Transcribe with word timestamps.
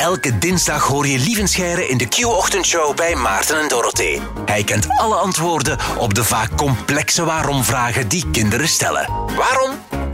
Elke 0.00 0.38
dinsdag 0.38 0.86
hoor 0.86 1.06
je 1.06 1.18
Lievenscheire 1.18 1.88
in 1.88 1.98
de 1.98 2.08
Q-ochtendshow 2.08 2.96
bij 2.96 3.14
Maarten 3.14 3.60
en 3.60 3.68
Dorothee. 3.68 4.20
Hij 4.44 4.64
kent 4.64 4.86
alle 4.88 5.14
antwoorden 5.14 5.78
op 5.98 6.14
de 6.14 6.24
vaak 6.24 6.56
complexe 6.56 7.24
waarom-vragen 7.24 8.08
die 8.08 8.30
kinderen 8.30 8.68
stellen. 8.68 9.08
Waarom? 9.36 9.70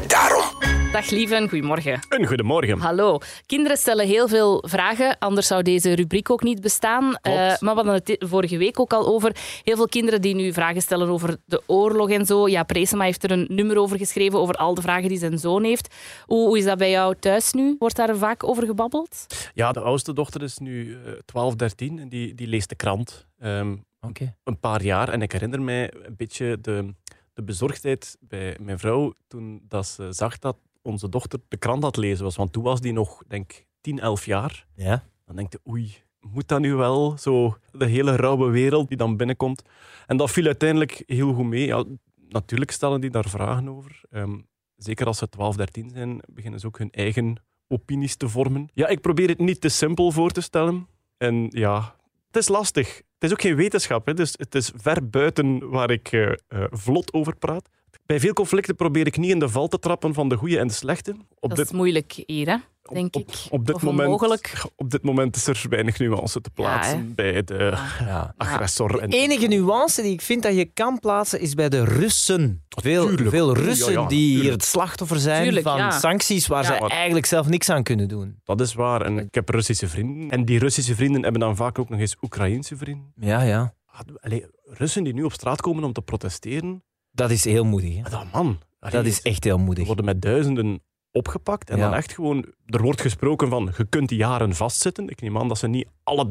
Daarom. 0.07 0.56
Dag 0.97 1.11
lieven, 1.11 1.49
goedemorgen. 1.49 2.01
Een 2.09 2.27
goedemorgen. 2.27 2.79
Hallo. 2.79 3.19
Kinderen 3.47 3.77
stellen 3.77 4.07
heel 4.07 4.29
veel 4.29 4.65
vragen, 4.67 5.19
anders 5.19 5.47
zou 5.47 5.63
deze 5.63 5.95
rubriek 5.95 6.31
ook 6.31 6.43
niet 6.43 6.61
bestaan. 6.61 7.05
Uh, 7.05 7.13
maar 7.33 7.59
we 7.61 7.69
hadden 7.69 7.95
het 7.95 8.17
vorige 8.19 8.57
week 8.59 8.81
ook 8.81 8.93
al 8.93 9.07
over. 9.07 9.37
Heel 9.63 9.77
veel 9.77 9.89
kinderen 9.89 10.21
die 10.21 10.35
nu 10.35 10.53
vragen 10.53 10.83
stellen 10.83 11.09
over 11.09 11.37
de 11.45 11.63
oorlog 11.67 12.11
en 12.11 12.27
zo. 12.27 12.49
Ja, 12.49 12.63
Presema 12.63 13.05
heeft 13.05 13.25
er 13.25 13.31
een 13.31 13.47
nummer 13.49 13.79
over 13.79 13.99
geschreven, 13.99 14.39
over 14.39 14.55
al 14.55 14.75
de 14.75 14.81
vragen 14.81 15.09
die 15.09 15.19
zijn 15.19 15.39
zoon 15.39 15.65
heeft. 15.65 15.95
Hoe, 16.25 16.47
hoe 16.47 16.59
is 16.59 16.65
dat 16.65 16.79
bij 16.79 16.91
jou 16.91 17.15
thuis 17.19 17.53
nu? 17.53 17.77
Wordt 17.79 17.97
daar 17.97 18.17
vaak 18.17 18.45
over 18.45 18.67
gebabbeld? 18.67 19.27
Ja, 19.55 19.73
de 19.73 19.81
oudste 19.81 20.13
dochter 20.13 20.43
is 20.43 20.59
nu 20.59 20.87
uh, 20.87 21.13
12, 21.25 21.55
13 21.55 21.99
en 21.99 22.09
die, 22.09 22.35
die 22.35 22.47
leest 22.47 22.69
de 22.69 22.75
krant. 22.75 23.27
Um, 23.43 23.85
okay. 24.01 24.35
Een 24.45 24.61
paar 24.61 24.83
jaar. 24.83 25.09
En 25.09 25.23
ik 25.23 25.33
herinner 25.33 25.63
mij 25.63 25.93
een 26.03 26.17
beetje 26.17 26.59
de, 26.61 26.95
de 27.35 27.43
bezorgdheid 27.43 28.17
bij 28.21 28.57
mijn 28.61 28.79
vrouw 28.79 29.13
toen 29.29 29.61
dat 29.69 29.87
ze 29.87 30.13
zag 30.13 30.39
dat 30.39 30.57
onze 30.87 31.09
dochter 31.09 31.41
de 31.49 31.57
krant 31.57 31.83
had 31.83 31.97
lezen 31.97 32.25
was. 32.25 32.37
Want 32.37 32.53
toen 32.53 32.63
was 32.63 32.81
die 32.81 32.93
nog, 32.93 33.23
denk 33.29 33.65
10, 33.81 34.01
11 34.01 34.25
jaar. 34.25 34.67
Ja. 34.75 35.05
Dan 35.25 35.37
denk 35.37 35.53
je, 35.53 35.61
oei, 35.69 35.95
moet 36.21 36.49
dat 36.49 36.61
nu 36.61 36.75
wel? 36.75 37.19
Zo 37.19 37.57
de 37.73 37.87
hele 37.87 38.17
rauwe 38.17 38.51
wereld 38.51 38.89
die 38.89 38.97
dan 38.97 39.17
binnenkomt. 39.17 39.63
En 40.07 40.17
dat 40.17 40.31
viel 40.31 40.47
uiteindelijk 40.47 41.03
heel 41.07 41.33
goed 41.33 41.47
mee. 41.47 41.67
Ja, 41.67 41.85
natuurlijk 42.29 42.71
stellen 42.71 43.01
die 43.01 43.11
daar 43.11 43.29
vragen 43.29 43.69
over. 43.69 44.01
Um, 44.11 44.47
zeker 44.77 45.07
als 45.07 45.19
ze 45.19 45.29
12, 45.29 45.57
13 45.57 45.91
zijn, 45.91 46.21
beginnen 46.33 46.61
ze 46.61 46.67
ook 46.67 46.79
hun 46.79 46.91
eigen 46.91 47.37
opinies 47.69 48.17
te 48.17 48.29
vormen. 48.29 48.69
Ja, 48.75 48.87
ik 48.89 49.01
probeer 49.01 49.29
het 49.29 49.39
niet 49.39 49.61
te 49.61 49.69
simpel 49.69 50.11
voor 50.11 50.31
te 50.31 50.41
stellen. 50.41 50.89
En 51.17 51.47
ja, 51.51 51.97
het 52.27 52.37
is 52.37 52.49
lastig. 52.49 52.97
Het 52.97 53.25
is 53.25 53.33
ook 53.33 53.41
geen 53.41 53.57
wetenschap, 53.57 54.07
hè. 54.07 54.15
Dus 54.15 54.35
het 54.37 54.55
is 54.55 54.73
ver 54.75 55.09
buiten 55.09 55.69
waar 55.69 55.91
ik 55.91 56.13
uh, 56.13 56.33
uh, 56.49 56.65
vlot 56.71 57.13
over 57.13 57.37
praat. 57.37 57.69
Bij 58.07 58.21
veel 58.21 58.33
conflicten 58.33 58.77
probeer 58.77 59.07
ik 59.07 59.17
niet 59.17 59.31
in 59.31 59.39
de 59.39 59.49
val 59.49 59.69
te 59.69 59.79
trappen 59.79 60.15
van 60.15 60.29
de 60.29 60.37
goede 60.37 60.59
en 60.59 60.67
de 60.67 60.73
slechte. 60.75 61.11
Op 61.39 61.49
dat 61.49 61.59
dit... 61.59 61.67
is 61.67 61.73
moeilijk 61.73 62.23
hier, 62.27 62.49
hè? 62.49 62.57
denk 62.93 63.17
op, 63.17 63.23
ik. 63.23 63.47
Op 63.51 63.67
dit, 63.67 63.75
of 63.75 63.83
moment, 63.83 64.05
onmogelijk. 64.05 64.65
op 64.77 64.91
dit 64.91 65.03
moment 65.03 65.37
is 65.37 65.47
er 65.47 65.67
weinig 65.69 65.99
nuance 65.99 66.41
te 66.41 66.51
plaatsen 66.51 66.99
ja, 66.99 67.15
bij 67.15 67.45
de 67.45 67.79
ja. 67.99 68.35
agressor. 68.37 69.09
De 69.09 69.17
enige 69.17 69.47
nuance 69.47 70.03
die 70.03 70.13
ik 70.13 70.21
vind 70.21 70.43
dat 70.43 70.55
je 70.55 70.65
kan 70.65 70.99
plaatsen 70.99 71.41
is 71.41 71.55
bij 71.55 71.69
de 71.69 71.85
Russen. 71.85 72.65
Veel, 72.69 73.17
veel 73.17 73.55
Russen 73.57 73.93
ja, 73.93 74.07
die 74.07 74.41
hier 74.41 74.51
het 74.51 74.65
slachtoffer 74.65 75.19
zijn 75.19 75.43
tuurlijk, 75.43 75.67
van 75.67 75.93
sancties 75.93 76.47
waar 76.47 76.65
ze 76.65 76.73
eigenlijk 76.73 77.27
zelf 77.27 77.49
niks 77.49 77.71
aan 77.71 77.83
kunnen 77.83 78.09
doen. 78.09 78.41
Dat 78.45 78.61
is 78.61 78.75
waar. 78.75 79.03
En 79.03 79.19
ik 79.19 79.35
heb 79.35 79.49
Russische 79.49 79.89
vrienden. 79.89 80.31
En 80.31 80.45
die 80.45 80.59
Russische 80.59 80.95
vrienden 80.95 81.23
hebben 81.23 81.41
dan 81.41 81.57
vaak 81.57 81.79
ook 81.79 81.89
nog 81.89 82.01
eens 82.01 82.17
Oekraïense 82.23 82.77
vrienden. 82.77 83.13
Ja, 83.17 83.43
ja. 83.43 83.75
Allee, 84.21 84.47
Russen 84.65 85.05
die 85.05 85.15
nu 85.15 85.23
op 85.23 85.33
straat 85.33 85.61
komen 85.61 85.85
om 85.85 85.93
te 85.93 86.03
protesteren. 86.03 86.83
Dat 87.17 87.31
is 87.31 87.45
heel 87.45 87.65
moedig. 87.65 87.97
Hè? 87.97 88.03
Dat 88.03 88.33
man. 88.33 88.59
Dat 88.79 89.05
is 89.05 89.23
echt 89.23 89.45
heel 89.45 89.59
moedig. 89.59 89.81
Er 89.81 89.87
worden 89.87 90.05
met 90.05 90.23
duizenden 90.23 90.83
opgepakt 91.17 91.71
en 91.71 91.77
Ja. 91.79 91.83
dan 91.85 91.95
echt 91.95 92.13
gewoon... 92.13 92.45
Er 92.67 92.83
wordt 92.83 93.01
gesproken 93.01 93.49
van, 93.49 93.73
je 93.77 93.87
kunt 93.89 94.09
die 94.09 94.19
jaren 94.19 94.55
vastzitten. 94.55 95.09
Ik 95.09 95.21
neem 95.21 95.39
aan 95.39 95.49
dat 95.49 95.59
ze 95.59 95.67
niet 95.69 95.87
alle 96.03 96.29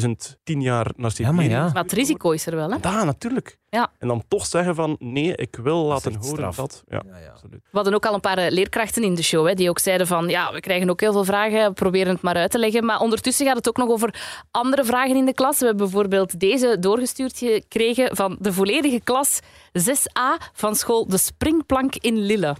13.000 0.00 0.10
tien 0.44 0.60
jaar 0.60 0.90
naar 0.96 1.10
Siberië... 1.10 1.34
maar 1.34 1.44
ja. 1.44 1.70
Maar 1.72 1.82
het 1.82 1.92
risico 1.92 2.30
is 2.30 2.46
er 2.46 2.56
wel, 2.56 2.70
hè? 2.70 2.76
Ja, 2.82 3.04
natuurlijk. 3.04 3.58
Ja. 3.68 3.90
En 3.98 4.08
dan 4.08 4.22
toch 4.28 4.46
zeggen 4.46 4.74
van, 4.74 4.96
nee, 4.98 5.36
ik 5.36 5.58
wil 5.62 5.84
laten 5.84 6.14
horen 6.14 6.26
straf. 6.26 6.56
dat... 6.56 6.82
Ja, 6.88 7.02
Ja, 7.06 7.18
ja. 7.18 7.30
absoluut. 7.30 7.60
We 7.62 7.76
hadden 7.76 7.94
ook 7.94 8.06
al 8.06 8.14
een 8.14 8.20
paar 8.20 8.38
eh, 8.38 8.50
leerkrachten 8.50 9.02
in 9.02 9.14
de 9.14 9.22
show 9.22 9.46
hè, 9.46 9.54
die 9.54 9.68
ook 9.68 9.78
zeiden 9.78 10.06
van 10.06 10.28
ja, 10.28 10.52
we 10.52 10.60
krijgen 10.60 10.90
ook 10.90 11.00
heel 11.00 11.12
veel 11.12 11.24
vragen, 11.24 11.68
we 11.68 11.72
proberen 11.72 12.12
het 12.12 12.22
maar 12.22 12.34
uit 12.36 12.50
te 12.50 12.58
leggen. 12.58 12.84
Maar 12.84 13.00
ondertussen 13.00 13.46
gaat 13.46 13.56
het 13.56 13.68
ook 13.68 13.76
nog 13.76 13.88
over 13.88 14.20
andere 14.50 14.84
vragen 14.84 15.16
in 15.16 15.24
de 15.24 15.34
klas. 15.34 15.58
We 15.58 15.66
hebben 15.66 15.84
bijvoorbeeld 15.84 16.40
deze 16.40 16.76
doorgestuurd 16.80 17.38
gekregen 17.38 18.16
van 18.16 18.36
de 18.40 18.52
volledige 18.52 19.00
klas 19.04 19.40
6a 19.78 20.50
van 20.52 20.74
school 20.76 21.06
De 21.08 21.18
Springplank 21.18 21.96
in 21.96 22.18
Lille. 22.18 22.56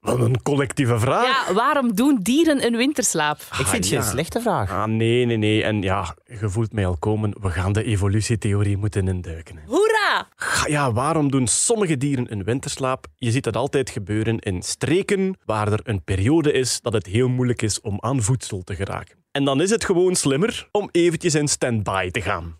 Wat 0.00 0.20
een 0.20 0.42
collectieve 0.42 0.98
vraag. 0.98 1.46
Ja, 1.46 1.54
waarom 1.54 1.94
doen 1.94 2.18
dieren 2.22 2.64
een 2.66 2.76
winterslaap? 2.76 3.36
Ik 3.40 3.66
vind 3.66 3.70
het 3.70 3.88
ja. 3.88 4.00
geen 4.00 4.10
slechte 4.10 4.40
vraag. 4.40 4.70
Ah, 4.70 4.84
nee, 4.84 5.26
nee, 5.26 5.36
nee. 5.36 5.62
En 5.64 5.82
ja, 5.82 6.14
je 6.26 6.48
voelt 6.48 6.72
mij 6.72 6.86
al 6.86 6.96
komen. 6.96 7.34
We 7.40 7.50
gaan 7.50 7.72
de 7.72 7.84
evolutietheorie 7.84 8.76
moeten 8.76 9.08
induiken. 9.08 9.56
hè. 9.56 9.62
Hoera! 9.66 10.28
Ja, 10.66 10.92
waarom 10.92 11.30
doen 11.30 11.46
sommige 11.46 11.96
dieren 11.96 12.32
een 12.32 12.44
winterslaap? 12.44 13.06
Je 13.16 13.30
ziet 13.30 13.44
dat 13.44 13.56
altijd 13.56 13.90
gebeuren 13.90 14.38
in 14.38 14.62
streken 14.62 15.38
waar 15.44 15.72
er 15.72 15.80
een 15.82 16.04
periode 16.04 16.52
is 16.52 16.80
dat 16.80 16.92
het 16.92 17.06
heel 17.06 17.28
moeilijk 17.28 17.62
is 17.62 17.80
om 17.80 17.96
aan 18.00 18.22
voedsel 18.22 18.62
te 18.62 18.74
geraken. 18.74 19.16
En 19.32 19.44
dan 19.44 19.60
is 19.60 19.70
het 19.70 19.84
gewoon 19.84 20.14
slimmer 20.14 20.68
om 20.72 20.88
eventjes 20.92 21.34
in 21.34 21.48
stand-by 21.48 22.10
te 22.10 22.20
gaan. 22.20 22.58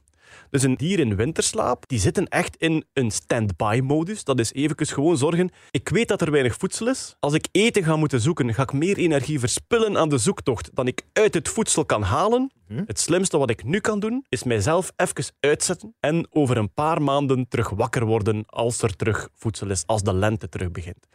Dus 0.50 0.62
een 0.62 0.74
dier 0.74 0.98
in 0.98 1.16
winterslaap, 1.16 1.88
die 1.88 1.98
zitten 1.98 2.28
echt 2.28 2.56
in 2.56 2.84
een 2.92 3.10
stand-by-modus. 3.10 4.24
Dat 4.24 4.38
is 4.38 4.52
even 4.52 4.86
gewoon 4.86 5.16
zorgen. 5.16 5.50
Ik 5.70 5.88
weet 5.88 6.08
dat 6.08 6.20
er 6.20 6.30
weinig 6.30 6.56
voedsel 6.56 6.88
is. 6.88 7.16
Als 7.18 7.34
ik 7.34 7.48
eten 7.52 7.84
ga 7.84 7.96
moeten 7.96 8.20
zoeken, 8.20 8.54
ga 8.54 8.62
ik 8.62 8.72
meer 8.72 8.96
energie 8.96 9.38
verspillen 9.38 9.98
aan 9.98 10.08
de 10.08 10.18
zoektocht 10.18 10.70
dan 10.74 10.86
ik 10.86 11.02
uit 11.12 11.34
het 11.34 11.48
voedsel 11.48 11.84
kan 11.84 12.02
halen. 12.02 12.50
Het 12.86 13.00
slimste 13.00 13.38
wat 13.38 13.50
ik 13.50 13.64
nu 13.64 13.80
kan 13.80 14.00
doen, 14.00 14.24
is 14.28 14.42
mijzelf 14.42 14.92
even 14.96 15.34
uitzetten 15.40 15.94
en 16.00 16.26
over 16.30 16.56
een 16.56 16.72
paar 16.72 17.02
maanden 17.02 17.48
terug 17.48 17.68
wakker 17.68 18.04
worden 18.04 18.42
als 18.46 18.82
er 18.82 18.96
terug 18.96 19.28
voedsel 19.34 19.70
is, 19.70 19.82
als 19.86 20.02
de 20.02 20.14
lente 20.14 20.48
terug 20.48 20.70
begint. 20.70 21.06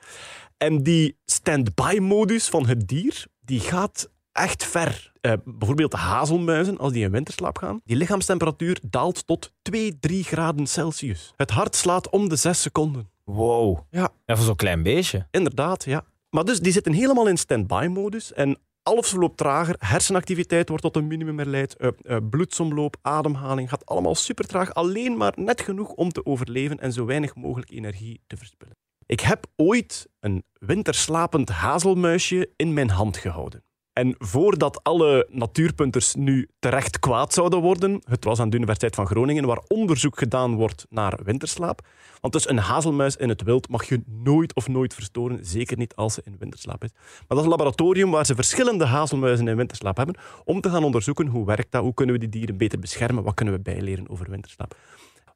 En 0.57 0.83
die 0.83 1.17
stand-by-modus 1.25 2.49
van 2.49 2.67
het 2.67 2.87
dier, 2.87 3.25
die 3.41 3.59
gaat 3.59 4.09
echt 4.35 4.65
ver. 4.65 5.11
Eh, 5.21 5.33
bijvoorbeeld 5.45 5.91
de 5.91 5.97
hazelmuizen, 5.97 6.77
als 6.77 6.91
die 6.91 7.03
in 7.03 7.11
winterslaap 7.11 7.57
gaan, 7.57 7.81
die 7.83 7.95
lichaamstemperatuur 7.95 8.79
daalt 8.89 9.27
tot 9.27 9.53
2, 9.61 9.99
3 9.99 10.23
graden 10.23 10.67
Celsius. 10.67 11.33
Het 11.35 11.51
hart 11.51 11.75
slaat 11.75 12.09
om 12.09 12.29
de 12.29 12.35
6 12.35 12.61
seconden. 12.61 13.09
Wow. 13.23 13.79
Ja, 13.89 14.09
Ja, 14.25 14.35
voor 14.35 14.45
zo'n 14.45 14.55
klein 14.55 14.83
beestje. 14.83 15.27
Inderdaad, 15.31 15.83
ja. 15.83 16.05
Maar 16.29 16.45
dus 16.45 16.59
die 16.59 16.71
zitten 16.71 16.93
helemaal 16.93 17.27
in 17.27 17.37
stand-by-modus 17.37 18.33
en 18.33 18.57
alles 18.83 19.09
verloopt 19.09 19.37
trager, 19.37 19.75
hersenactiviteit 19.79 20.69
wordt 20.69 20.83
tot 20.83 20.95
een 20.95 21.07
minimum 21.07 21.37
herleid, 21.37 21.75
eh, 21.75 21.89
eh, 22.01 22.17
bloedsomloop, 22.29 22.97
ademhaling 23.01 23.69
gaat 23.69 23.85
allemaal 23.85 24.15
super 24.15 24.47
traag, 24.47 24.73
alleen 24.73 25.17
maar 25.17 25.33
net 25.35 25.61
genoeg 25.61 25.89
om 25.89 26.11
te 26.11 26.25
overleven 26.25 26.79
en 26.79 26.93
zo 26.93 27.05
weinig 27.05 27.35
mogelijk 27.35 27.71
energie 27.71 28.21
te 28.27 28.37
verspillen. 28.37 28.75
Ik 29.05 29.19
heb 29.19 29.45
ooit 29.55 30.07
een 30.19 30.43
winterslapend 30.53 31.49
hazelmuisje 31.49 32.49
in 32.55 32.73
mijn 32.73 32.89
hand 32.89 33.17
gehouden. 33.17 33.63
En 33.95 34.15
voordat 34.17 34.83
alle 34.83 35.27
natuurpunters 35.29 36.15
nu 36.15 36.49
terecht 36.59 36.99
kwaad 36.99 37.33
zouden 37.33 37.61
worden, 37.61 38.01
het 38.03 38.23
was 38.23 38.39
aan 38.39 38.49
de 38.49 38.55
Universiteit 38.55 38.95
van 38.95 39.05
Groningen, 39.05 39.45
waar 39.45 39.63
onderzoek 39.67 40.17
gedaan 40.17 40.55
wordt 40.55 40.85
naar 40.89 41.19
winterslaap. 41.23 41.87
Want 42.21 42.33
dus 42.33 42.49
een 42.49 42.57
hazelmuis 42.57 43.15
in 43.15 43.29
het 43.29 43.41
wild 43.41 43.69
mag 43.69 43.83
je 43.83 44.03
nooit 44.05 44.55
of 44.55 44.67
nooit 44.67 44.93
verstoren, 44.93 45.45
zeker 45.45 45.77
niet 45.77 45.95
als 45.95 46.13
ze 46.13 46.21
in 46.25 46.35
winterslaap 46.39 46.83
is. 46.83 46.91
Maar 46.93 47.23
dat 47.27 47.37
is 47.37 47.43
een 47.43 47.49
laboratorium 47.49 48.11
waar 48.11 48.25
ze 48.25 48.35
verschillende 48.35 48.85
hazelmuizen 48.85 49.47
in 49.47 49.55
winterslaap 49.55 49.97
hebben, 49.97 50.17
om 50.43 50.61
te 50.61 50.69
gaan 50.69 50.83
onderzoeken 50.83 51.27
hoe 51.27 51.45
werkt 51.45 51.71
dat, 51.71 51.81
hoe 51.81 51.93
kunnen 51.93 52.15
we 52.15 52.21
die 52.21 52.29
dieren 52.29 52.57
beter 52.57 52.79
beschermen, 52.79 53.23
wat 53.23 53.33
kunnen 53.33 53.53
we 53.53 53.59
bijleren 53.59 54.09
over 54.09 54.29
winterslaap. 54.29 54.75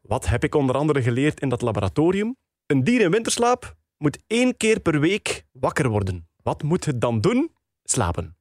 Wat 0.01 0.27
heb 0.27 0.43
ik 0.43 0.55
onder 0.55 0.75
andere 0.75 1.01
geleerd 1.01 1.39
in 1.39 1.49
dat 1.49 1.61
laboratorium? 1.61 2.35
Een 2.65 2.83
dier 2.83 3.01
in 3.01 3.11
winterslaap 3.11 3.75
moet 3.97 4.23
één 4.27 4.57
keer 4.57 4.79
per 4.79 4.99
week 4.99 5.45
wakker 5.51 5.89
worden. 5.89 6.27
Wat 6.43 6.63
moet 6.63 6.85
het 6.85 7.01
dan 7.01 7.21
doen? 7.21 7.51
Slapen. 7.83 8.38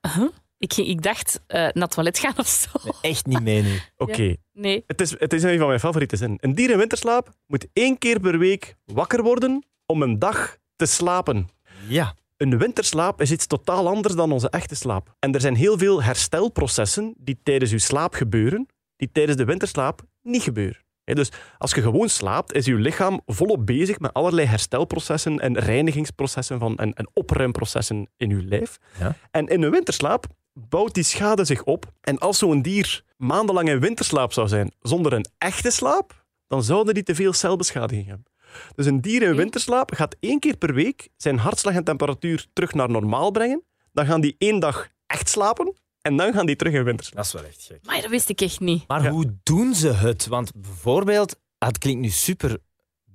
Ah, 0.00 0.14
huh? 0.14 0.28
ik, 0.58 0.72
ging- 0.72 0.88
ik 0.88 1.02
dacht 1.02 1.40
eh, 1.46 1.60
naar 1.60 1.72
het 1.72 1.90
toilet 1.90 2.18
gaan 2.18 2.34
of 2.36 2.46
zo. 2.46 2.68
Echt 3.00 3.26
niet 3.26 3.40
mee 3.42 3.62
nu. 3.62 3.78
Oké, 3.96 4.34
Nee. 4.52 4.84
het, 4.86 5.00
is, 5.00 5.18
het 5.18 5.32
is 5.32 5.42
een 5.42 5.58
van 5.58 5.66
mijn 5.66 5.80
favoriete 5.80 6.16
zinnen. 6.16 6.38
Een 6.40 6.54
dier 6.54 6.70
in 6.70 6.78
winterslaap 6.78 7.28
moet 7.46 7.66
één 7.72 7.98
keer 7.98 8.20
per 8.20 8.38
week 8.38 8.74
wakker 8.84 9.22
worden 9.22 9.64
om 9.86 10.02
een 10.02 10.18
dag 10.18 10.56
te 10.76 10.86
slapen. 10.86 11.48
Ja. 11.88 12.14
Een 12.36 12.58
winterslaap 12.58 13.20
is 13.20 13.30
iets 13.30 13.46
totaal 13.46 13.88
anders 13.88 14.14
dan 14.14 14.32
onze 14.32 14.50
echte 14.50 14.74
slaap. 14.74 15.14
En 15.18 15.34
er 15.34 15.40
zijn 15.40 15.54
heel 15.54 15.78
veel 15.78 16.02
herstelprocessen 16.02 17.14
die 17.18 17.38
tijdens 17.42 17.72
uw 17.72 17.78
slaap 17.78 18.14
gebeuren, 18.14 18.66
die 18.96 19.12
tijdens 19.12 19.36
de 19.36 19.44
winterslaap 19.44 20.02
niet 20.22 20.42
gebeuren. 20.42 20.84
Dus 21.14 21.32
als 21.58 21.72
je 21.72 21.82
gewoon 21.82 22.08
slaapt, 22.08 22.52
is 22.52 22.66
je 22.66 22.74
lichaam 22.74 23.20
volop 23.26 23.66
bezig 23.66 23.98
met 23.98 24.12
allerlei 24.12 24.46
herstelprocessen 24.46 25.38
en 25.38 25.58
reinigingsprocessen 25.58 26.58
van, 26.58 26.76
en, 26.76 26.94
en 26.94 27.08
opruimprocessen 27.12 28.08
in 28.16 28.28
je 28.28 28.42
lijf. 28.42 28.78
Ja. 28.98 29.16
En 29.30 29.46
in 29.46 29.62
een 29.62 29.70
winterslaap 29.70 30.26
bouwt 30.52 30.94
die 30.94 31.04
schade 31.04 31.44
zich 31.44 31.64
op. 31.64 31.92
En 32.00 32.18
als 32.18 32.38
zo'n 32.38 32.62
dier 32.62 33.02
maandenlang 33.16 33.68
in 33.68 33.80
winterslaap 33.80 34.32
zou 34.32 34.48
zijn 34.48 34.72
zonder 34.80 35.12
een 35.12 35.26
echte 35.38 35.70
slaap, 35.70 36.24
dan 36.46 36.62
zouden 36.62 36.94
die 36.94 37.02
te 37.02 37.14
veel 37.14 37.32
celbeschadiging 37.32 38.06
hebben. 38.06 38.26
Dus 38.74 38.86
een 38.86 39.00
dier 39.00 39.22
in 39.22 39.34
winterslaap 39.34 39.92
gaat 39.94 40.16
één 40.20 40.38
keer 40.38 40.56
per 40.56 40.74
week 40.74 41.08
zijn 41.16 41.38
hartslag 41.38 41.74
en 41.74 41.84
temperatuur 41.84 42.46
terug 42.52 42.74
naar 42.74 42.90
normaal 42.90 43.30
brengen. 43.30 43.62
Dan 43.92 44.06
gaan 44.06 44.20
die 44.20 44.34
één 44.38 44.58
dag 44.58 44.88
echt 45.06 45.28
slapen 45.28 45.74
en 46.06 46.16
dan 46.16 46.32
gaan 46.32 46.46
die 46.46 46.56
terug 46.56 46.72
in 46.72 46.84
winterslaap. 46.84 47.16
Dat 47.16 47.26
is 47.26 47.32
wel 47.32 47.44
echt 47.50 47.62
gek. 47.62 47.78
Maar 47.86 48.00
dat 48.00 48.10
wist 48.10 48.28
ik 48.28 48.40
echt 48.40 48.60
niet. 48.60 48.88
Maar 48.88 49.02
Ja. 49.02 49.10
hoe 49.10 49.36
doen 49.42 49.74
ze 49.74 49.92
het? 49.92 50.26
Want 50.26 50.52
bijvoorbeeld, 50.54 51.36
ah, 51.58 51.68
het 51.68 51.78
klinkt 51.78 52.00
nu 52.00 52.08
super 52.08 52.58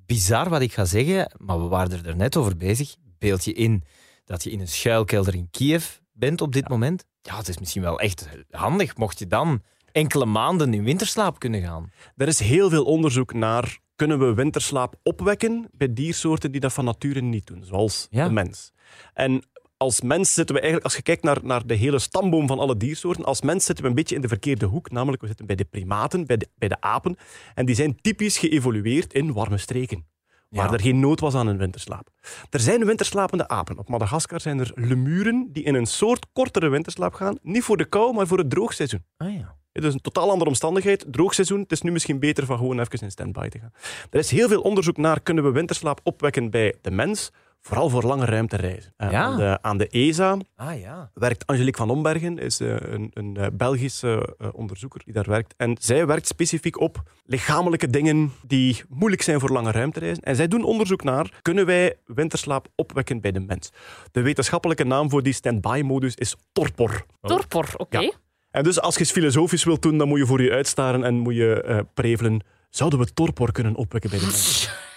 bizar 0.06 0.50
wat 0.50 0.62
ik 0.62 0.74
ga 0.74 0.86
zeggen, 0.86 1.32
maar 1.38 1.62
we 1.62 1.68
waren 1.68 2.06
er 2.06 2.16
net 2.16 2.38
over 2.38 2.58
bezig. 2.58 2.96
Beeld 3.18 3.46
je 3.46 3.54
in 3.54 3.84
dat 4.26 4.44
je 4.44 4.52
in 4.52 4.60
een 4.60 4.68
schuilkelder 4.68 5.36
in 5.36 5.48
Kiev 5.52 5.86
bent 6.12 6.42
op 6.42 6.54
dit 6.54 6.68
moment. 6.70 7.06
Ja, 7.22 7.38
het 7.38 7.48
is 7.48 7.58
misschien 7.58 7.82
wel 7.82 8.00
echt 8.00 8.28
handig 8.50 8.98
mocht 8.98 9.20
je 9.20 9.28
dan 9.28 9.62
enkele 9.92 10.26
maanden 10.26 10.74
in 10.74 10.84
winterslaap 10.84 11.40
kunnen 11.40 11.62
gaan. 11.62 11.92
Er 12.16 12.28
is 12.28 12.40
heel 12.40 12.70
veel 12.70 12.84
onderzoek 12.84 13.34
naar 13.34 13.80
kunnen 13.96 14.20
we 14.20 14.34
winterslaap 14.34 14.96
opwekken 15.04 15.70
bij 15.72 15.94
diersoorten 15.94 16.52
die 16.52 16.62
dat 16.62 16.74
van 16.74 16.86
nature 16.86 17.22
niet 17.22 17.46
doen, 17.48 17.64
zoals 17.66 18.08
Ja. 18.10 18.28
de 18.28 18.34
mens. 18.34 18.72
En 19.14 19.44
als 19.82 20.02
mens 20.02 20.34
zitten 20.34 20.56
we 20.56 20.62
eigenlijk, 20.62 20.90
als 20.90 20.96
je 20.96 21.02
kijkt 21.02 21.24
naar, 21.24 21.38
naar 21.44 21.68
de 21.68 21.74
hele 21.74 22.00
stamboom 22.00 22.48
van 22.48 22.60
alle 22.60 22.78
diersoorten, 22.78 23.26
als 23.26 23.42
mens 23.42 23.66
zitten 23.66 23.84
we 23.84 23.90
een 23.90 23.96
beetje 23.96 24.16
in 24.16 24.22
de 24.22 24.28
verkeerde 24.28 24.66
hoek, 24.66 24.92
namelijk 24.92 25.22
we 25.22 25.28
zitten 25.28 25.46
bij 25.46 25.56
de 25.56 25.64
primaten, 25.66 26.26
bij 26.26 26.38
de, 26.38 26.48
bij 26.56 26.68
de 26.68 26.82
apen, 26.82 27.16
en 27.56 27.66
die 27.66 27.76
zijn 27.76 28.02
typisch 28.02 28.38
geëvolueerd 28.38 29.14
in 29.14 29.34
warme 29.34 29.58
streken. 29.58 30.06
Waar 30.50 30.66
Ja. 30.66 30.74
er 30.74 30.82
geen 30.82 31.00
nood 31.00 31.20
was 31.20 31.36
aan 31.36 31.48
een 31.48 31.58
winterslaap. 31.58 32.10
Er 32.50 32.60
zijn 32.60 32.86
winterslapende 32.86 33.48
apen. 33.48 33.78
Op 33.78 33.90
Madagaskar 33.90 34.42
zijn 34.42 34.60
er 34.60 34.72
lemuren 34.76 35.50
die 35.52 35.64
in 35.64 35.76
een 35.76 35.86
soort 35.86 36.26
kortere 36.34 36.70
winterslaap 36.70 37.14
gaan. 37.14 37.38
Niet 37.42 37.64
voor 37.64 37.78
de 37.78 37.86
kou, 37.86 38.14
maar 38.14 38.28
voor 38.28 38.38
het 38.38 38.50
droogseizoen. 38.50 39.04
Ah 39.18 39.34
ja. 39.34 39.56
Het 39.72 39.84
is 39.84 39.94
een 39.94 40.02
totaal 40.02 40.30
andere 40.30 40.50
omstandigheid. 40.50 41.06
Droogseizoen, 41.08 41.60
het 41.60 41.72
is 41.72 41.82
nu 41.82 41.92
misschien 41.92 42.20
beter 42.20 42.46
van 42.46 42.58
gewoon 42.58 42.80
even 42.80 43.00
in 43.00 43.12
standby 43.12 43.48
te 43.48 43.60
gaan. 43.60 43.72
Er 44.10 44.20
is 44.20 44.32
heel 44.32 44.48
veel 44.48 44.62
onderzoek 44.62 44.98
naar 44.98 45.22
kunnen 45.22 45.44
we 45.44 45.52
winterslaap 45.52 46.00
opwekken 46.04 46.50
bij 46.50 46.76
de 46.82 46.92
mens, 46.92 47.32
vooral 47.62 47.90
voor 47.90 48.04
lange 48.04 48.26
ruimtereizen. 48.26 48.94
Eh, 48.98 49.12
Ja. 49.12 49.24
aan, 49.24 49.38
de, 49.38 49.58
aan 49.62 49.78
de 49.78 49.88
ESA 49.88 50.38
Ah 50.56 50.80
ja. 50.80 51.12
werkt 51.14 51.48
Angelique 51.48 51.78
van 51.78 51.90
Ombergen, 51.90 52.38
is 52.38 52.60
eh, 52.60 52.76
een, 52.80 53.12
een 53.14 53.38
eh, 53.38 53.48
Belgische 53.54 54.36
onderzoeker 54.54 55.02
die 55.04 55.14
daar 55.14 55.30
werkt. 55.30 55.54
En 55.58 55.78
zij 55.80 56.06
werkt 56.08 56.28
specifiek 56.28 56.80
op 56.80 57.04
lichamelijke 57.26 57.90
dingen 57.90 58.32
die 58.48 58.84
moeilijk 58.90 59.22
zijn 59.22 59.40
voor 59.40 59.50
lange 59.50 59.72
ruimtereizen. 59.72 60.24
En 60.24 60.36
zij 60.36 60.48
doen 60.48 60.64
onderzoek 60.64 61.04
naar, 61.04 61.40
kunnen 61.42 61.66
wij 61.66 61.96
winterslaap 62.06 62.68
opwekken 62.76 63.22
bij 63.22 63.32
de 63.32 63.40
mens? 63.40 63.70
De 64.12 64.22
wetenschappelijke 64.22 64.84
naam 64.84 65.10
voor 65.10 65.24
die 65.24 65.34
standby-modus 65.34 66.16
is 66.16 66.36
torpor. 66.52 67.06
Torpor, 67.22 67.70
oké. 67.78 68.00
Ja. 68.00 68.12
En 68.52 68.64
dus 68.64 68.80
als 68.82 68.94
je 68.94 69.00
eens 69.00 69.12
filosofisch 69.12 69.64
wilt 69.64 69.82
doen, 69.82 69.98
dan 69.98 70.08
moet 70.08 70.20
je 70.20 70.26
voor 70.26 70.42
je 70.42 70.52
uitstaren 70.52 71.04
en 71.04 71.14
moet 71.16 71.36
je 71.36 71.86
prevelen. 71.94 72.44
Zouden 72.70 73.00
we 73.00 73.14
torpor 73.14 73.52
kunnen 73.52 73.76
opwekken 73.76 74.10
bij 74.10 74.20
de 74.20 74.26
mens? 74.26 74.70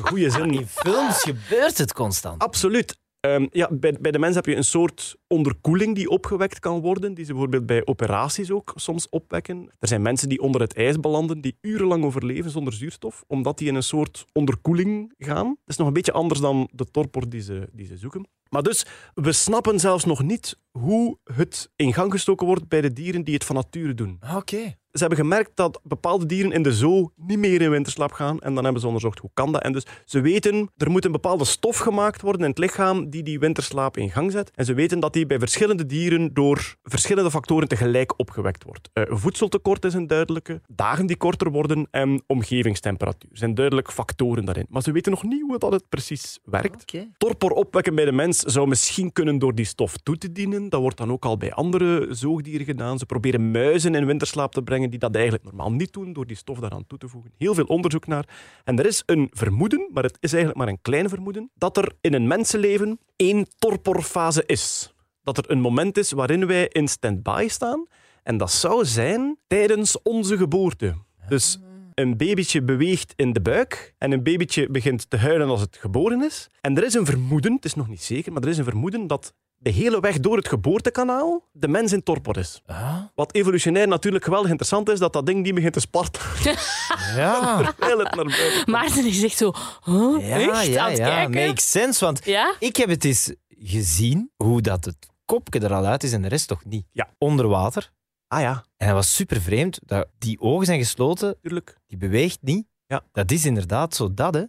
Goede 0.00 0.30
zin. 0.30 0.50
In 0.50 0.66
films 0.66 1.22
gebeurt 1.22 1.78
het 1.78 1.92
constant. 1.92 2.42
Absoluut. 2.42 3.00
Ehm, 3.20 3.46
ja, 3.50 3.68
bij, 3.70 3.96
bij 4.00 4.10
de 4.10 4.18
mens 4.18 4.34
heb 4.34 4.46
je 4.46 4.56
een 4.56 4.64
soort 4.64 5.16
onderkoeling 5.26 5.94
die 5.94 6.08
opgewekt 6.08 6.58
kan 6.58 6.80
worden, 6.80 7.14
die 7.14 7.24
ze 7.24 7.30
bijvoorbeeld 7.30 7.66
bij 7.66 7.86
operaties 7.86 8.50
ook 8.50 8.72
soms 8.74 9.08
opwekken. 9.08 9.70
Er 9.78 9.88
zijn 9.88 10.02
mensen 10.02 10.28
die 10.28 10.40
onder 10.40 10.60
het 10.60 10.74
ijs 10.74 11.00
belanden, 11.00 11.40
die 11.40 11.58
urenlang 11.60 12.04
overleven 12.04 12.50
zonder 12.50 12.72
zuurstof, 12.72 13.24
omdat 13.26 13.58
die 13.58 13.68
in 13.68 13.74
een 13.74 13.82
soort 13.82 14.24
onderkoeling 14.32 15.14
gaan. 15.18 15.46
Dat 15.46 15.56
is 15.66 15.76
nog 15.76 15.86
een 15.86 15.92
beetje 15.92 16.12
anders 16.12 16.40
dan 16.40 16.68
de 16.72 16.84
torpor 16.84 17.28
die 17.28 17.40
ze, 17.40 17.68
die 17.72 17.86
ze 17.86 17.96
zoeken. 17.96 18.26
Maar 18.48 18.62
dus, 18.62 18.86
we 19.14 19.32
snappen 19.32 19.80
zelfs 19.80 20.04
nog 20.04 20.22
niet 20.22 20.58
hoe 20.78 21.18
het 21.24 21.70
in 21.76 21.94
gang 21.94 22.12
gestoken 22.12 22.46
wordt 22.46 22.68
bij 22.68 22.80
de 22.80 22.92
dieren 22.92 23.24
die 23.24 23.34
het 23.34 23.44
van 23.44 23.56
nature 23.56 23.94
doen. 23.94 24.20
Oké. 24.36 24.76
Ze 24.92 24.98
hebben 24.98 25.18
gemerkt 25.18 25.50
dat 25.54 25.80
bepaalde 25.82 26.26
dieren 26.26 26.52
in 26.52 26.62
de 26.62 26.72
zoo 26.72 27.12
niet 27.16 27.38
meer 27.38 27.60
in 27.60 27.70
winterslaap 27.70 28.12
gaan. 28.12 28.40
En 28.40 28.54
dan 28.54 28.64
hebben 28.64 28.80
ze 28.80 28.86
onderzocht 28.86 29.18
hoe 29.18 29.30
kan 29.34 29.52
dat. 29.52 29.62
En 29.62 29.72
dus 29.72 29.86
ze 30.04 30.20
weten, 30.20 30.70
er 30.76 30.90
moet 30.90 31.04
een 31.04 31.12
bepaalde 31.12 31.44
stof 31.44 31.78
gemaakt 31.78 32.20
worden 32.20 32.42
in 32.42 32.48
het 32.48 32.58
lichaam 32.58 33.10
die 33.10 33.22
die 33.22 33.38
winterslaap 33.38 33.96
in 33.96 34.10
gang 34.10 34.32
zet. 34.32 34.50
En 34.54 34.64
ze 34.64 34.74
weten 34.74 35.00
dat 35.00 35.12
die 35.12 35.26
bij 35.26 35.38
verschillende 35.38 35.86
dieren 35.86 36.34
door 36.34 36.74
verschillende 36.82 37.30
factoren 37.30 37.68
tegelijk 37.68 38.12
opgewekt 38.16 38.64
wordt. 38.64 38.90
Eh, 38.92 39.02
voedseltekort 39.08 39.84
is 39.84 39.94
een 39.94 40.06
duidelijke, 40.06 40.60
dagen 40.66 41.06
die 41.06 41.16
korter 41.16 41.50
worden 41.50 41.88
en 41.90 42.22
omgevingstemperatuur 42.26 43.30
zijn 43.32 43.54
duidelijk 43.54 43.92
factoren 43.92 44.44
daarin. 44.44 44.66
Maar 44.68 44.82
ze 44.82 44.92
weten 44.92 45.12
nog 45.12 45.22
niet 45.22 45.42
hoe 45.42 45.58
dat 45.58 45.72
het 45.72 45.88
precies 45.88 46.38
werkt. 46.44 46.82
Oké. 46.82 47.08
Torpor 47.18 47.50
opwekken 47.50 47.94
bij 47.94 48.04
de 48.04 48.12
mens 48.12 48.38
zou 48.38 48.68
misschien 48.68 49.12
kunnen 49.12 49.38
door 49.38 49.54
die 49.54 49.64
stof 49.64 49.96
toe 49.96 50.18
te 50.18 50.32
dienen. 50.32 50.68
Dat 50.68 50.80
wordt 50.80 50.96
dan 50.96 51.12
ook 51.12 51.24
al 51.24 51.36
bij 51.36 51.52
andere 51.52 52.06
zoogdieren 52.10 52.66
gedaan. 52.66 52.98
Ze 52.98 53.06
proberen 53.06 53.50
muizen 53.50 53.94
in 53.94 54.06
winterslaap 54.06 54.52
te 54.52 54.62
brengen 54.62 54.81
die 54.90 54.98
dat 54.98 55.14
eigenlijk 55.14 55.44
normaal 55.44 55.72
niet 55.72 55.92
doen, 55.92 56.12
door 56.12 56.26
die 56.26 56.36
stof 56.36 56.58
daaraan 56.58 56.86
toe 56.86 56.98
te 56.98 57.08
voegen. 57.08 57.32
Heel 57.38 57.54
veel 57.54 57.64
onderzoek 57.64 58.06
naar. 58.06 58.28
En 58.64 58.78
er 58.78 58.86
is 58.86 59.02
een 59.06 59.28
vermoeden, 59.32 59.88
maar 59.92 60.02
het 60.02 60.16
is 60.20 60.32
eigenlijk 60.32 60.64
maar 60.64 60.72
een 60.72 60.82
klein 60.82 61.08
vermoeden, 61.08 61.50
dat 61.54 61.76
er 61.76 61.92
in 62.00 62.14
een 62.14 62.26
mensenleven 62.26 62.98
één 63.16 63.46
torporfase 63.58 64.42
is. 64.46 64.94
Dat 65.22 65.38
er 65.38 65.50
een 65.50 65.60
moment 65.60 65.98
is 65.98 66.12
waarin 66.12 66.46
wij 66.46 66.68
in 66.68 66.88
standby 66.88 67.46
staan. 67.48 67.86
En 68.22 68.36
dat 68.36 68.50
zou 68.50 68.84
zijn 68.84 69.38
tijdens 69.46 70.02
onze 70.02 70.36
geboorte. 70.36 70.94
Dus 71.28 71.58
een 71.94 72.16
babytje 72.16 72.62
beweegt 72.62 73.12
in 73.16 73.32
de 73.32 73.40
buik 73.40 73.94
en 73.98 74.12
een 74.12 74.22
babytje 74.22 74.70
begint 74.70 75.10
te 75.10 75.16
huilen 75.16 75.48
als 75.48 75.60
het 75.60 75.76
geboren 75.76 76.22
is. 76.22 76.48
En 76.60 76.76
er 76.76 76.84
is 76.84 76.94
een 76.94 77.06
vermoeden, 77.06 77.54
het 77.54 77.64
is 77.64 77.74
nog 77.74 77.88
niet 77.88 78.02
zeker, 78.02 78.32
maar 78.32 78.42
er 78.42 78.48
is 78.48 78.58
een 78.58 78.64
vermoeden 78.64 79.06
dat 79.06 79.34
de 79.62 79.70
hele 79.70 80.00
weg 80.00 80.20
door 80.20 80.36
het 80.36 80.48
geboortekanaal 80.48 81.48
de 81.52 81.68
mens 81.68 81.92
in 81.92 82.02
torpor 82.02 82.38
is. 82.38 82.62
Ah, 82.66 82.98
Wat 83.14 83.34
evolutionair 83.34 83.88
natuurlijk 83.88 84.24
geweldig 84.24 84.48
interessant 84.50 84.88
is, 84.88 84.98
dat 84.98 85.12
dat 85.12 85.26
ding 85.26 85.42
niet 85.42 85.54
begint 85.54 85.72
te 85.72 85.80
spartelen 85.80 86.56
ja. 87.16 87.56
terwijl 87.78 87.98
het 87.98 88.14
naar 88.14 88.24
buiten 88.24 88.54
komt. 88.54 88.66
Maarten 88.66 89.06
is 89.06 89.22
echt 89.22 89.36
zo... 89.36 89.52
Huh? 89.84 90.28
Ja, 90.28 90.38
echt? 90.60 90.66
ja, 90.66 90.88
ja. 90.88 90.96
kijken? 90.96 91.46
Makes 91.46 91.70
sense, 91.70 92.04
want 92.04 92.24
Ja? 92.24 92.54
ik 92.58 92.76
heb 92.76 92.88
het 92.88 93.04
eens 93.04 93.34
gezien 93.48 94.30
hoe 94.36 94.60
dat 94.60 94.84
het 94.84 94.96
kopje 95.24 95.60
er 95.60 95.72
al 95.74 95.84
uit 95.84 96.02
is 96.02 96.12
en 96.12 96.22
de 96.22 96.28
rest 96.28 96.48
toch 96.48 96.64
niet. 96.64 96.86
Ja. 96.92 97.08
Onder 97.18 97.48
water. 97.48 97.90
Ah 98.28 98.40
ja, 98.40 98.64
En 98.76 98.86
dat 98.86 98.96
was 98.96 99.14
super 99.14 99.40
vreemd. 99.40 99.78
Dat 99.84 100.08
die 100.18 100.40
ogen 100.40 100.66
zijn 100.66 100.78
gesloten, 100.78 101.28
natuurlijk. 101.28 101.76
die 101.86 101.98
beweegt 101.98 102.38
niet. 102.40 102.66
Ja. 102.86 103.02
Dat 103.12 103.30
is 103.30 103.44
inderdaad 103.44 103.94
zo 103.94 104.14
dat, 104.14 104.34
hè. 104.34 104.42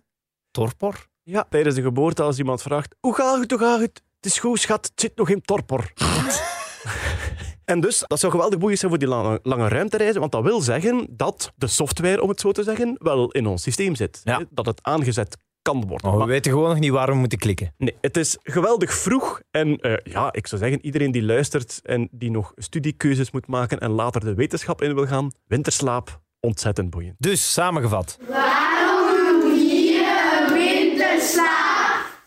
Torpor. 0.52 1.08
Ja, 1.24 1.46
tijdens 1.50 1.76
de 1.76 1.82
geboorte 1.82 2.24
als 2.24 2.38
iemand 2.38 2.62
vraagt, 2.62 2.96
hoe 3.00 3.14
gaat 3.16 3.40
het, 3.40 3.52
hoe 3.52 3.60
gaat 3.60 3.80
het? 3.80 4.02
Het 4.24 4.32
is 4.32 4.40
goed, 4.40 4.60
schat, 4.60 4.86
het 4.86 5.02
zit 5.02 5.16
nog 5.16 5.30
in 5.30 5.42
torpor. 5.42 5.92
En 7.66 7.80
dus, 7.82 8.04
dat 8.08 8.20
zou 8.20 8.32
geweldig 8.32 8.60
boeiend 8.60 8.80
zijn 8.80 8.92
voor 8.92 9.00
die 9.00 9.10
lange, 9.10 9.40
lange 9.44 9.68
ruimtereizen, 9.68 10.20
want 10.20 10.32
dat 10.32 10.44
wil 10.44 10.62
zeggen 10.62 11.08
dat 11.10 11.52
de 11.56 11.68
software, 11.68 12.22
om 12.22 12.30
het 12.30 12.40
zo 12.40 12.52
te 12.52 12.64
zeggen, 12.64 12.96
wel 13.00 13.32
in 13.32 13.48
ons 13.48 13.62
systeem 13.62 13.96
zit. 13.96 14.22
Ja. 14.24 14.38
Hè, 14.38 14.44
Dat 14.50 14.66
het 14.66 14.80
aangezet 14.82 15.38
kan 15.62 15.76
worden. 15.88 16.00
Maar 16.02 16.12
we 16.12 16.18
Maar- 16.18 16.28
weten 16.28 16.52
gewoon 16.52 16.70
nog 16.70 16.80
niet 16.80 16.92
waar 16.92 17.08
we 17.08 17.14
moeten 17.16 17.38
klikken. 17.38 17.74
Nee, 17.78 17.96
het 18.02 18.18
is 18.18 18.38
geweldig 18.44 18.94
vroeg. 18.94 19.42
En 19.52 19.78
eh, 19.80 19.94
ja, 20.14 20.32
ik 20.34 20.48
zou 20.48 20.62
zeggen, 20.62 20.86
iedereen 20.86 21.12
die 21.12 21.24
luistert 21.24 21.80
en 21.84 22.08
die 22.12 22.32
nog 22.32 22.52
studiekeuzes 22.56 23.32
moet 23.32 23.48
maken 23.48 23.80
en 23.80 23.92
later 23.92 24.22
de 24.22 24.34
wetenschap 24.34 24.82
in 24.82 24.96
wil 24.96 25.08
gaan, 25.08 25.32
winterslaap, 25.48 26.22
ontzettend 26.40 26.90
boeiend. 26.90 27.16
Dus, 27.18 27.54
samengevat. 27.54 28.18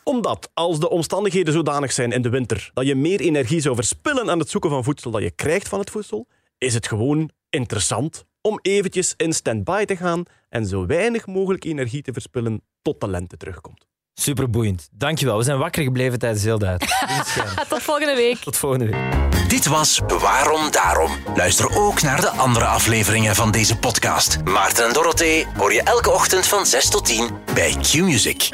Omdat 0.08 0.50
als 0.54 0.80
de 0.80 0.90
omstandigheden 0.90 1.52
zodanig 1.52 1.92
zijn 1.92 2.12
in 2.12 2.22
de 2.22 2.28
winter 2.28 2.70
dat 2.74 2.86
je 2.86 2.94
meer 2.94 3.20
energie 3.20 3.60
zou 3.60 3.74
verspillen 3.74 4.30
aan 4.30 4.38
het 4.38 4.50
zoeken 4.50 4.70
van 4.70 4.84
voedsel 4.84 5.10
dat 5.10 5.22
je 5.22 5.30
krijgt 5.30 5.68
van 5.68 5.78
het 5.78 5.90
voedsel, 5.90 6.26
is 6.58 6.74
het 6.74 6.86
gewoon 6.86 7.30
interessant 7.50 8.24
om 8.40 8.58
eventjes 8.62 9.14
in 9.16 9.32
standby 9.32 9.84
te 9.84 9.96
gaan 9.96 10.22
en 10.48 10.66
zo 10.66 10.86
weinig 10.86 11.26
mogelijk 11.26 11.64
energie 11.64 12.02
te 12.02 12.12
verspillen 12.12 12.62
tot 12.82 13.00
de 13.00 13.08
lente 13.08 13.36
terugkomt. 13.36 13.86
Superboeiend. 14.14 14.88
Dankjewel. 14.92 15.36
We 15.36 15.44
zijn 15.44 15.58
wakker 15.58 15.82
gebleven 15.82 16.18
tijdens 16.18 16.44
heel 16.44 16.58
de 16.58 16.66
uit. 16.66 16.80
Tot 17.68 17.82
volgende 17.82 18.14
week. 18.14 18.36
Tot 18.36 18.56
volgende 18.56 18.84
week. 18.84 19.48
Dit 19.48 19.66
was 19.66 20.00
Waarom 20.06 20.70
Daarom. 20.70 21.10
Luister 21.34 21.76
ook 21.76 22.02
naar 22.02 22.20
de 22.20 22.30
andere 22.30 22.64
afleveringen 22.64 23.34
van 23.34 23.50
deze 23.50 23.78
podcast. 23.78 24.44
Maarten 24.44 24.86
en 24.86 24.92
Dorothee 24.92 25.46
hoor 25.56 25.72
je 25.72 25.82
elke 25.82 26.10
ochtend 26.10 26.46
van 26.46 26.66
6 26.66 26.90
tot 26.90 27.04
10 27.04 27.30
bij 27.54 27.74
Q-Music. 27.80 28.48